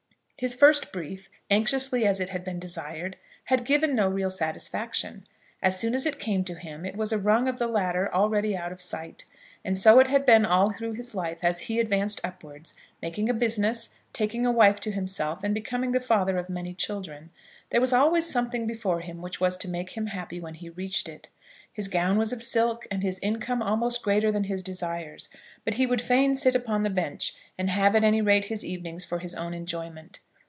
[0.37, 5.27] His first brief, anxiously as it had been desired, had given no real satisfaction.
[5.61, 8.57] As soon as it came to him it was a rung of the ladder already
[8.57, 9.23] out of sight.
[9.63, 13.35] And so it had been all through his life, as he advanced upwards, making a
[13.35, 17.29] business, taking a wife to himself, and becoming the father of many children.
[17.69, 21.07] There was always something before him which was to make him happy when he reached
[21.07, 21.29] it.
[21.71, 25.29] His gown was of silk, and his income almost greater than his desires;
[25.63, 29.05] but he would fain sit upon the Bench, and have at any rate his evenings
[29.05, 30.19] for his own enjoyment.